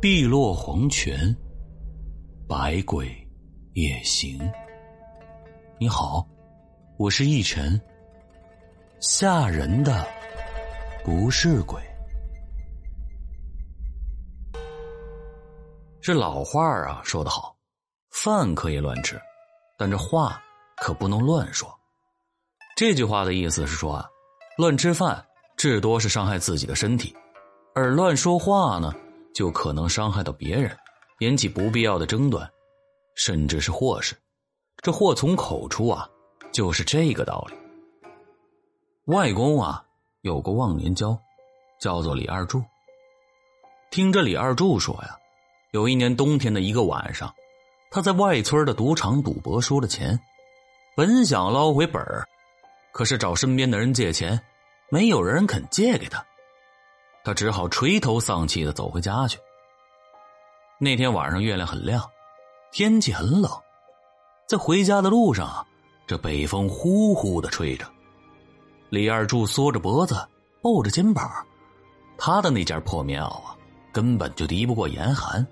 [0.00, 1.36] 碧落黄泉，
[2.46, 3.10] 百鬼
[3.72, 4.38] 夜行。
[5.76, 6.24] 你好，
[6.96, 7.80] 我是逸晨。
[9.00, 10.06] 吓人的
[11.04, 11.82] 不是鬼。
[16.00, 17.56] 这老话啊说得好，
[18.10, 19.20] 饭可以乱吃，
[19.76, 20.40] 但这话
[20.76, 21.68] 可不能乱说。
[22.76, 24.06] 这句话的意思是说啊，
[24.58, 25.26] 乱吃饭
[25.56, 27.12] 至多是伤害自己的身体，
[27.74, 28.94] 而乱说话呢？
[29.34, 30.76] 就可能伤害到别人，
[31.20, 32.48] 引起不必要的争端，
[33.14, 34.16] 甚至是祸事。
[34.82, 36.08] 这祸从口出啊，
[36.52, 37.56] 就是这个道理。
[39.06, 39.84] 外公啊，
[40.22, 41.18] 有个忘年交，
[41.80, 42.62] 叫做李二柱。
[43.90, 45.16] 听着李二柱说呀，
[45.72, 47.34] 有一年冬天的一个晚上，
[47.90, 50.20] 他在外村的赌场赌博输了钱，
[50.94, 52.24] 本想捞回本儿，
[52.92, 54.38] 可是找身边的人借钱，
[54.90, 56.24] 没有人肯借给他。
[57.24, 59.38] 他只好垂头丧气的走回家去。
[60.80, 62.02] 那天晚上月亮很亮，
[62.72, 63.50] 天气很冷，
[64.46, 65.66] 在回家的路上，
[66.06, 67.84] 这北风呼呼的吹着。
[68.88, 70.14] 李二柱缩着脖子，
[70.62, 71.28] 抱着肩膀，
[72.16, 73.56] 他的那件破棉袄啊，
[73.92, 75.46] 根本就敌不过严寒，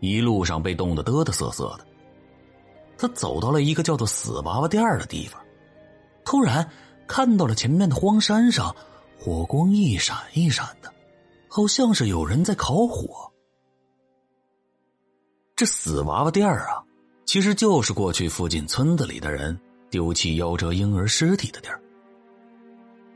[0.00, 1.86] 一路上被冻得嘚嘚瑟瑟的。
[2.96, 5.40] 他走到了一个叫做“死娃娃店”的地方，
[6.24, 6.68] 突然
[7.06, 8.74] 看到了前面的荒山上，
[9.20, 10.93] 火光一闪一闪的。
[11.56, 13.32] 好像是有人在烤火。
[15.54, 16.82] 这死娃娃店儿啊，
[17.26, 19.56] 其实就是过去附近村子里的人
[19.88, 21.80] 丢弃夭折婴儿尸体的地儿。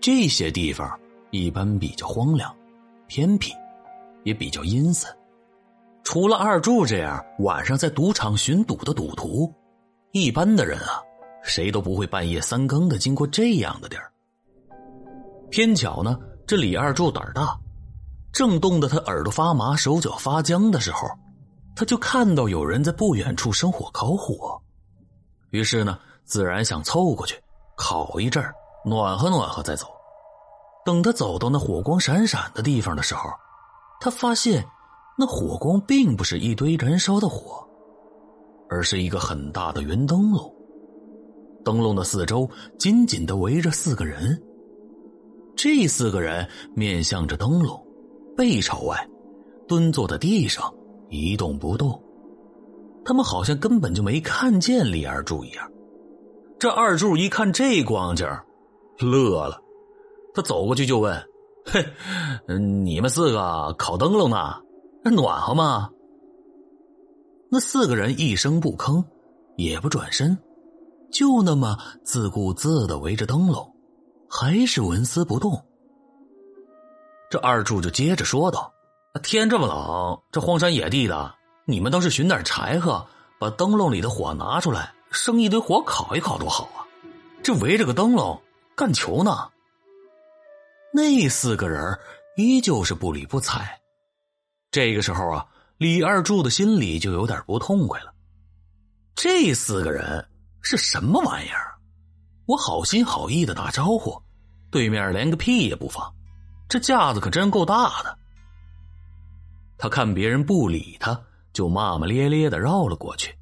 [0.00, 0.98] 这些地方
[1.30, 2.50] 一般比较荒凉、
[3.06, 3.52] 偏僻，
[4.24, 5.14] 也比较阴森。
[6.02, 9.52] 除了二柱这样晚上在赌场寻赌的赌徒，
[10.12, 11.02] 一般的人啊，
[11.42, 14.10] 谁都不会半夜三更的经过这样的地儿。
[15.50, 17.58] 偏巧呢，这李二柱胆儿大。
[18.32, 21.06] 正冻得他耳朵发麻、手脚发僵的时候，
[21.76, 24.60] 他就看到有人在不远处生火烤火，
[25.50, 27.38] 于是呢，自然想凑过去
[27.76, 28.42] 烤一阵
[28.84, 29.86] 暖和暖和再走。
[30.84, 33.28] 等他走到那火光闪闪的地方的时候，
[34.00, 34.66] 他发现
[35.16, 37.64] 那火光并不是一堆燃烧的火，
[38.68, 40.52] 而是一个很大的圆灯笼。
[41.64, 42.48] 灯笼的四周
[42.78, 44.42] 紧紧的围着四个人，
[45.54, 47.80] 这四个人面向着灯笼。
[48.36, 49.08] 背朝外，
[49.66, 50.72] 蹲坐在地上，
[51.08, 52.02] 一动不动。
[53.04, 55.70] 他们好像根本就没看见李二柱一样。
[56.58, 58.26] 这二柱一看这光景，
[58.98, 59.60] 乐了。
[60.34, 61.20] 他走过去就问
[61.66, 61.84] ：“嘿，
[62.56, 64.54] 你们四个烤灯笼呢？
[65.04, 65.90] 暖和吗？”
[67.50, 69.04] 那四个人一声不吭，
[69.56, 70.38] 也不转身，
[71.10, 73.74] 就那么自顾自的围着灯笼，
[74.28, 75.60] 还是纹丝不动。
[77.32, 78.70] 这二柱就接着说道
[79.24, 81.34] ：“天这么冷，这荒山野地的，
[81.64, 83.02] 你们倒是寻点柴禾，
[83.40, 86.84] 把灯笼里的火拿出来，生一堆火烤一烤，多好啊！
[87.42, 88.38] 这围着个灯笼
[88.76, 89.48] 干球呢。”
[90.92, 91.98] 那四个人
[92.36, 93.80] 依旧是不理不睬。
[94.70, 95.46] 这个时候啊，
[95.78, 98.12] 李二柱的心里就有点不痛快了。
[99.14, 100.28] 这四个人
[100.60, 101.72] 是什么玩意儿？
[102.44, 104.22] 我好心好意的打招呼，
[104.70, 106.14] 对面连个屁也不放。
[106.68, 108.18] 这架子可真够大的。
[109.78, 111.20] 他看别人不理他，
[111.52, 113.36] 就骂骂咧咧的绕了过去，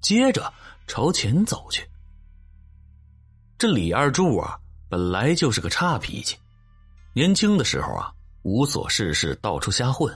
[0.00, 0.52] 接着
[0.86, 1.88] 朝前走去。
[3.56, 6.36] 这李二柱啊，本来就是个差脾气，
[7.14, 8.12] 年轻的时候啊，
[8.42, 10.14] 无所事事，到处瞎混。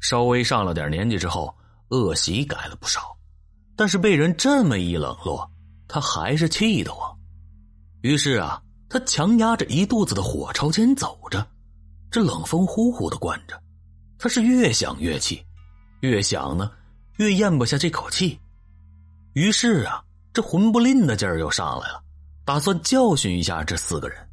[0.00, 1.54] 稍微上了点年纪之后，
[1.88, 3.16] 恶习改了不少，
[3.76, 5.50] 但是被人这么一冷落，
[5.88, 7.14] 他还是气得慌。
[8.02, 11.46] 于是啊，他强压着一肚子的火朝前走着。
[12.12, 13.58] 这冷风呼呼的灌着，
[14.18, 15.42] 他是越想越气，
[16.00, 16.70] 越想呢，
[17.16, 18.38] 越咽不下这口气。
[19.32, 22.04] 于是啊，这魂不吝的劲儿又上来了，
[22.44, 24.28] 打算教训一下这四个人。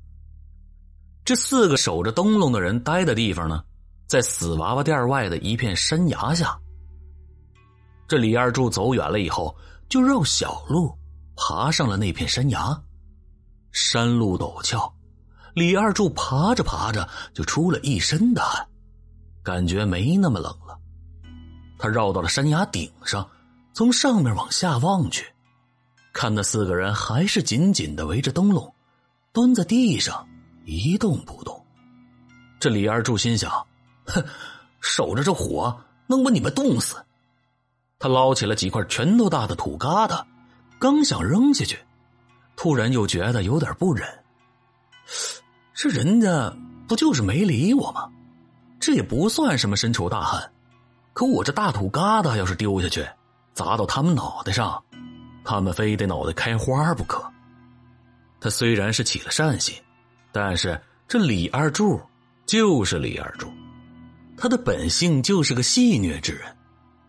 [1.23, 3.63] 这四个守着灯笼的人待的地方呢，
[4.07, 6.59] 在死娃娃店外的一片山崖下。
[8.09, 9.55] 这李二柱走远了以后，
[9.87, 10.93] 就绕小路
[11.37, 12.77] 爬上了那片山崖。
[13.71, 14.93] 山路陡峭。
[15.59, 18.65] 李二柱爬着爬着就出了一身的汗，
[19.43, 20.79] 感觉没那么冷了。
[21.77, 23.29] 他绕到了山崖顶上，
[23.73, 25.25] 从上面往下望去，
[26.13, 28.73] 看那四个人还是紧紧的围着灯笼，
[29.33, 30.25] 蹲在地上
[30.63, 31.61] 一动不动。
[32.57, 33.51] 这李二柱心想
[34.07, 34.23] ：“哼，
[34.79, 35.77] 守着这火
[36.07, 36.95] 能把你们冻死。”
[37.99, 40.23] 他捞起了几块拳头大的土疙瘩，
[40.79, 41.77] 刚想扔下去，
[42.55, 44.07] 突然又觉得有点不忍。
[45.81, 46.53] 这人家
[46.89, 48.09] 不就是没理我吗？
[48.81, 50.51] 这也不算什么深仇大恨，
[51.13, 53.07] 可我这大土疙瘩要是丢下去，
[53.53, 54.83] 砸到他们脑袋上，
[55.45, 57.23] 他们非得脑袋开花不可。
[58.41, 59.73] 他虽然是起了善心，
[60.33, 60.77] 但是
[61.07, 61.97] 这李二柱
[62.45, 63.47] 就是李二柱，
[64.35, 66.57] 他的本性就是个戏谑之人，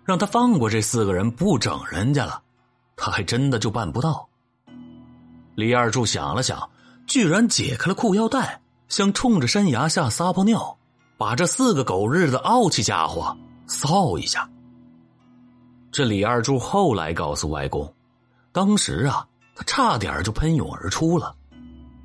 [0.05, 2.41] 让他放过这四个人不整人家了，
[2.95, 4.29] 他还真的就办不到。
[5.57, 6.71] 李二柱想了想，
[7.09, 8.60] 居然解开了裤腰带，
[8.91, 10.77] 想冲着山崖下撒泡尿，
[11.17, 13.35] 把这四个狗日的傲气家伙
[13.67, 14.47] 臊一下。
[15.91, 17.91] 这李二柱后来告诉外公，
[18.53, 19.27] 当时啊。
[19.53, 21.37] 他差点就喷涌而出了，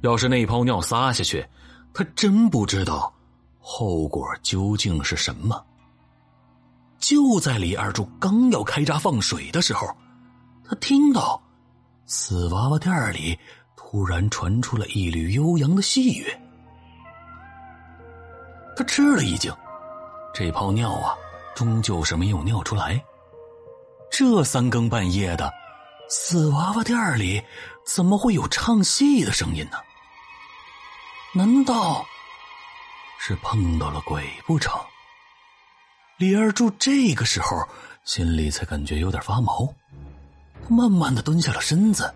[0.02, 1.48] 要是那泡尿撒下去，
[1.94, 3.14] 他真不知道
[3.62, 5.64] 后果究竟是什么。
[7.00, 9.88] 就在李二柱刚要开闸放水的时候，
[10.68, 11.42] 他听到
[12.08, 13.40] 死娃娃店里
[13.78, 16.28] 突然传出了一缕悠扬的细乐，
[18.76, 19.54] 他吃了一惊，
[20.34, 21.16] 这泡尿啊，
[21.56, 23.04] 终究是没有尿出来。
[24.12, 25.52] 这三更半夜的。
[26.08, 27.44] 死娃娃店里
[27.84, 29.78] 怎么会有唱戏的声音呢？
[31.34, 32.06] 难道
[33.20, 34.80] 是碰到了鬼不成？
[36.20, 37.58] 李二柱这个时候
[38.04, 39.68] 心里才感觉有点发毛，
[40.64, 42.14] 他慢慢的蹲下了身子，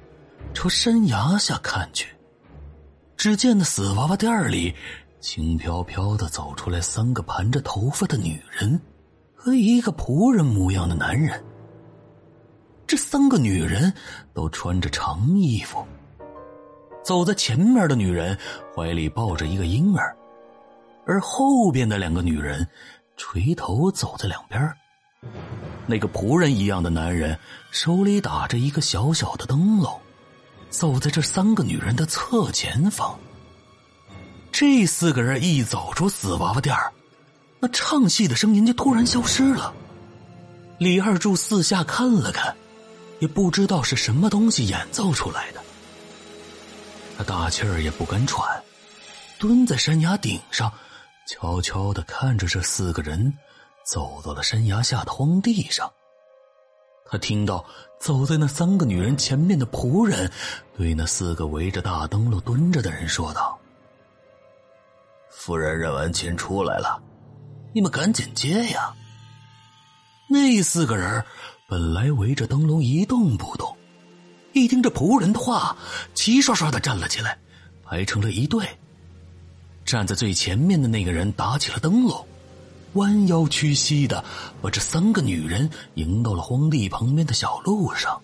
[0.54, 2.16] 朝山崖下看去。
[3.18, 4.76] 只见那死娃娃店里
[5.20, 8.80] 轻飘飘的走出来三个盘着头发的女人
[9.36, 11.44] 和一个仆人模样的男人。
[12.88, 13.94] 这三个女人
[14.34, 15.86] 都穿着长衣服，
[17.04, 18.38] 走在前面的女人
[18.74, 20.16] 怀里抱着一个婴儿，
[21.06, 22.66] 而后边的两个女人
[23.18, 24.74] 垂头走在两边。
[25.86, 27.38] 那个仆人一样的男人
[27.72, 30.00] 手里打着一个小小的灯笼，
[30.70, 33.20] 走在这三个女人的侧前方。
[34.60, 36.76] 这四个人一走出死娃娃店
[37.62, 39.74] 那唱戏的声音就突然消失了。
[40.78, 42.54] 李二柱四下看了看。
[43.20, 45.64] 也不知道是什么东西演奏出来的，
[47.18, 48.46] 他大气儿也不敢喘，
[49.38, 50.70] 蹲在山崖顶上，
[51.26, 53.34] 悄悄的看着这四个人
[53.86, 55.90] 走到了山崖下的荒地上。
[57.10, 57.66] 他听到
[57.98, 60.30] 走在那三个女人前面的仆人
[60.78, 63.59] 对那四个围着大灯笼蹲着的人说道
[65.32, 67.02] ：“夫人认完亲出来了，
[67.74, 68.94] 你们赶紧接呀。”
[70.30, 71.24] 那四个人。
[71.72, 73.78] 本来围着灯笼一动不动，
[74.54, 75.78] 一听这仆人的话，
[76.16, 77.38] 齐刷刷的站了起来，
[77.86, 78.68] 排成了一队。
[79.86, 82.26] 站在最前面的那个人打起了灯笼，
[82.94, 84.26] 弯腰屈膝的
[84.64, 88.20] 把这三个女人迎到了荒地旁边的小路上。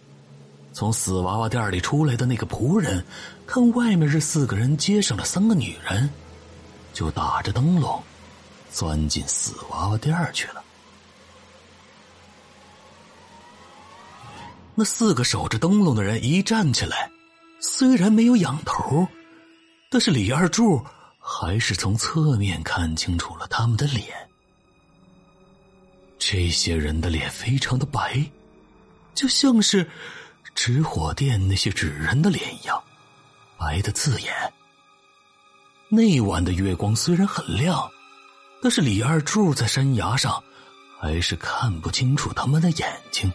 [0.74, 3.06] 从死娃娃店里出来的那个仆人，
[3.46, 6.10] 看外面这四个人接上了三个女人，
[6.96, 8.02] 就打着灯笼，
[8.72, 10.64] 钻进死娃娃店去了。
[14.74, 17.12] 那四个守着灯笼的人一站起来，
[17.60, 19.06] 虽然没有仰头，
[19.90, 20.84] 但是李二柱
[21.20, 24.08] 还是从侧面看清楚了他们的脸。
[26.18, 28.26] 这些人的脸非常的白，
[29.14, 29.90] 就像是
[30.56, 32.82] 纸火店那些纸人的脸一样，
[33.58, 34.34] 白的刺眼。
[35.96, 37.90] 那晚的月光虽然很亮，
[38.62, 40.44] 但是李二柱在山崖上
[41.00, 43.32] 还是看不清楚他们的眼睛。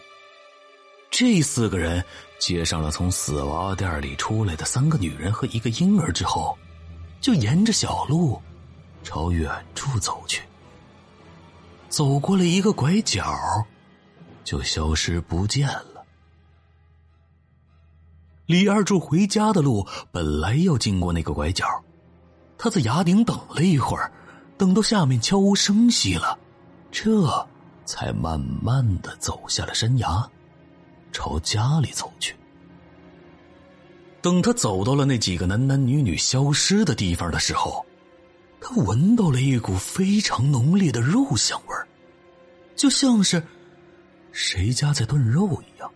[1.09, 2.05] 这四个人
[2.39, 6.55] 接上了从死娃店里出来的三个女人和一个婴儿之后，
[7.19, 8.39] 就沿着小路
[9.03, 10.43] 朝远处走去。
[11.89, 13.35] 走过了一个拐角，
[14.43, 16.05] 就消失不见了。
[18.45, 21.65] 李二柱回家的路本来要经过那个拐角，
[22.63, 24.11] 他在崖顶等了一会儿，
[24.55, 26.37] 等到下面悄无声息了，
[26.91, 27.27] 这
[27.85, 30.29] 才慢慢的走下了山崖。
[31.11, 32.35] 朝家里走去。
[34.21, 37.83] 等他走到了那几个男男女女消失的地方的时候，
[38.61, 41.87] 他闻到了一股非常浓烈的肉香味儿，
[42.75, 43.41] 就像是
[44.31, 45.91] 谁家在炖肉一样。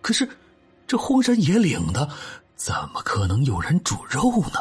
[0.00, 0.28] 可是，
[0.88, 2.08] 这荒山野岭的，
[2.56, 4.58] 怎么可能有人煮肉呢？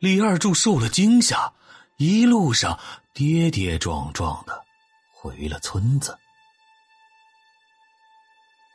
[0.00, 1.52] 李二柱受了惊吓，
[1.98, 2.80] 一路上
[3.12, 4.64] 跌跌撞撞的
[5.12, 6.16] 回了村子。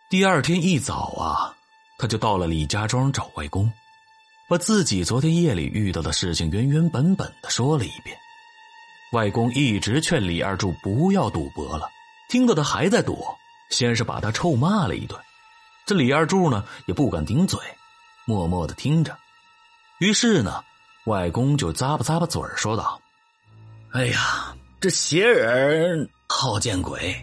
[0.07, 1.51] 第二天一早啊，
[1.97, 3.73] 他就到了李家庄找外公，
[4.47, 8.15] 把自己昨天夜里遇到的事情原原本本的说了一遍。
[9.11, 11.89] 外公一直劝李二柱不要赌博了，
[12.29, 13.25] 听到他还在赌，
[13.71, 15.19] 先是把他臭骂了一顿。
[15.87, 17.59] 这李二柱呢也不敢顶嘴，
[18.25, 19.17] 默默的听着。
[19.97, 20.63] 于是呢，
[21.05, 22.99] 外公就咂巴咂巴嘴儿说道
[23.93, 27.15] ：“哎呀，这邪人好见鬼！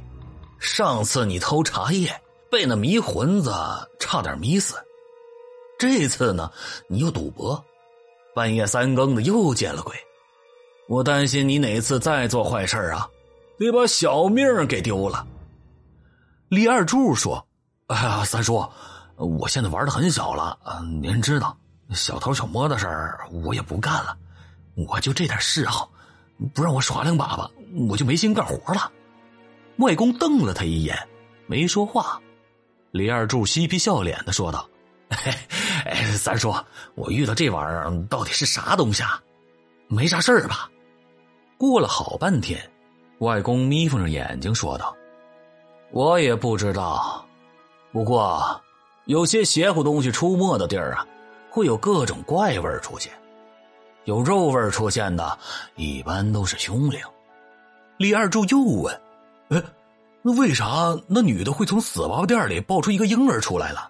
[0.58, 2.08] 上次你偷茶叶
[2.48, 3.52] 被那迷魂子
[3.98, 4.76] 差点迷死，
[5.78, 6.50] 这次呢，
[6.88, 7.62] 你又赌博，
[8.34, 9.96] 半夜三更的又见了鬼。
[10.88, 13.08] 我担心你哪次再做坏事啊，
[13.58, 15.26] 得把小命给丢了。”
[16.48, 17.44] 李二柱说
[17.88, 18.64] ：“哎呀，三叔，
[19.16, 20.56] 我现在玩的很小了，
[21.00, 21.56] 您知道，
[21.94, 24.16] 小偷小摸的事儿我也不干了，
[24.74, 25.90] 我就这点嗜好。”
[26.54, 27.48] 不让我耍两把吧，
[27.88, 28.90] 我就没心干活了。
[29.76, 30.98] 外公瞪了他一眼，
[31.46, 32.20] 没说话。
[32.90, 34.68] 李二柱嬉皮笑脸的说道
[35.08, 36.52] ：“哎，三叔，
[36.96, 39.22] 我遇到这玩意儿到底是啥东西啊？
[39.86, 40.68] 没啥事儿吧？”
[41.56, 42.60] 过了好半天，
[43.18, 44.96] 外公眯缝着眼睛说道
[45.92, 47.24] ：“我也不知道，
[47.92, 48.60] 不过
[49.04, 51.06] 有些邪乎东西出没的地儿啊，
[51.52, 53.12] 会有各种怪味出现。”
[54.04, 55.38] 有肉味出现的，
[55.76, 56.98] 一般都是凶灵。
[57.98, 59.00] 李二柱又问
[59.50, 59.62] ：“哎，
[60.22, 63.88] 那为啥那女的会从死娃娃店里抱出一个婴儿出来了？”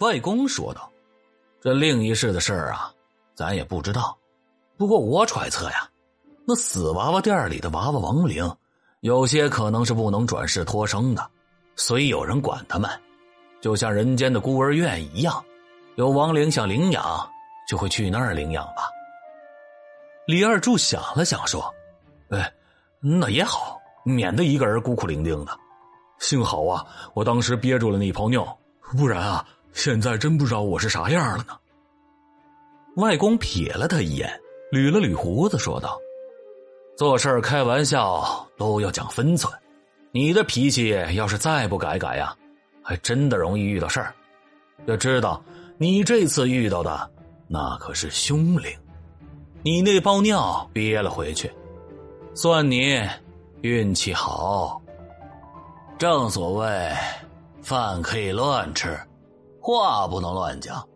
[0.00, 0.90] 外公说道
[1.62, 2.92] ：“这另一世的事儿啊，
[3.34, 4.14] 咱也不知道。
[4.76, 5.88] 不过我揣测呀，
[6.44, 8.54] 那死娃娃店里的娃娃亡灵，
[9.00, 11.26] 有些可能是不能转世托生的，
[11.74, 12.90] 所以有人管他们，
[13.62, 15.42] 就像人间的孤儿院一样，
[15.96, 17.28] 有亡灵想领养，
[17.68, 18.88] 就会去那儿领养吧。”
[20.26, 21.74] 李二柱想了想，说
[22.30, 22.52] ：“哎，
[23.00, 25.56] 那也好，免得一个人孤苦伶仃的。
[26.18, 26.84] 幸好啊，
[27.14, 28.58] 我当时憋住了那泡尿，
[28.96, 31.56] 不然啊，现在真不知道我是啥样了呢。”
[32.96, 34.40] 外公瞥了他一眼，
[34.72, 35.98] 捋了捋胡子，说道
[36.96, 39.52] ：“做事开玩笑都要讲分寸，
[40.12, 42.34] 你的脾气要是再不改改呀，
[42.82, 44.14] 还真的容易遇到事儿。
[44.86, 45.42] 要知道，
[45.78, 47.10] 你这次遇到的
[47.48, 48.76] 那可是凶灵。”
[49.62, 51.50] 你那包尿憋了回去，
[52.34, 52.96] 算你
[53.62, 54.80] 运气好。
[55.98, 56.92] 正所谓，
[57.62, 58.96] 饭可以乱吃，
[59.60, 60.88] 话不能乱讲。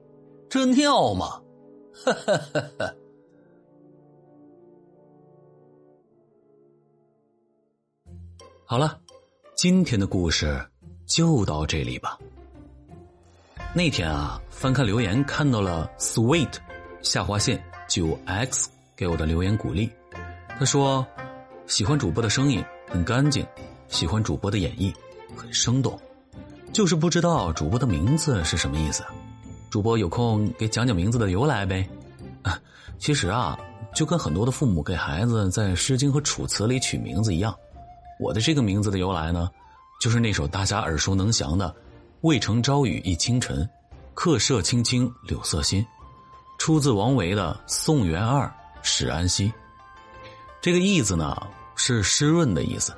[0.48, 1.42] 这尿嘛，
[2.04, 2.94] 哈哈哈哈。
[8.64, 9.00] 好了，
[9.56, 10.64] 今天的故事
[11.06, 12.16] 就到这里吧。
[13.72, 16.54] 那天啊，翻看留言看到了 “sweet”
[17.02, 17.62] 下划线。
[17.88, 19.90] 九 X 给我的留言鼓励，
[20.56, 21.04] 他说
[21.66, 23.44] ：“喜欢主播的声音很干净，
[23.88, 24.94] 喜欢主播的演绎
[25.36, 25.98] 很生动，
[26.72, 29.02] 就是不知道主播的名字是什么意思。
[29.70, 31.88] 主播有空给讲讲名字的由来呗。”
[32.42, 32.60] 啊，
[32.98, 33.58] 其实啊，
[33.92, 37.52] 就跟很多的父母给孩子在《诗经》和《楚辞》里取名字一样，
[38.20, 39.50] 我的这个名字的由来呢，
[40.00, 41.74] 就是那首大家耳熟能详的
[42.22, 43.66] “渭城朝雨浥轻尘，
[44.12, 45.84] 客舍青青柳色新”。
[46.58, 49.48] 出自王维的《宋元二使安西》，
[50.60, 51.34] 这个“意”字呢
[51.74, 52.92] 是湿润的意思，“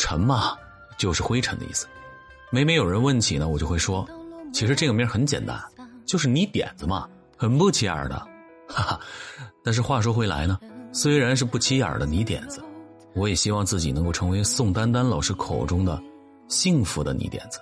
[0.00, 0.56] 尘”嘛
[0.98, 1.86] 就是灰尘的意思。
[2.50, 4.04] 每每有人问起呢，我就会说，
[4.52, 5.56] 其实这个名很简单，
[6.04, 8.16] 就是泥点子嘛，很不起眼的，
[8.68, 9.00] 哈哈。
[9.62, 10.58] 但是话说回来呢，
[10.92, 12.60] 虽然是不起眼的泥点子，
[13.14, 16.02] 我也希望自己能够成为宋丹丹老师口中的
[16.48, 17.60] 幸福的泥点子，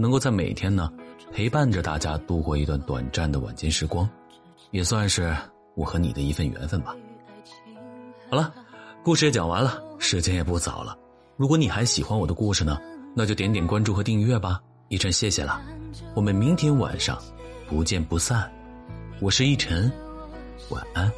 [0.00, 0.90] 能够在每天呢
[1.30, 4.08] 陪伴着大家度过一段短暂的晚间时光。
[4.70, 5.36] 也算是
[5.74, 6.96] 我和你的一份缘分吧。
[8.30, 8.54] 好了，
[9.02, 10.96] 故事也讲完了，时间也不早了。
[11.36, 12.78] 如果你还喜欢我的故事呢，
[13.14, 14.60] 那就点点关注和订阅吧。
[14.88, 15.60] 一晨，谢谢了。
[16.14, 17.18] 我们明天晚上
[17.68, 18.50] 不见不散。
[19.20, 19.92] 我是一晨，
[20.70, 21.10] 晚安。